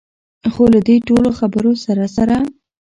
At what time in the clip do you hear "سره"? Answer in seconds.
1.85-2.05, 2.15-2.37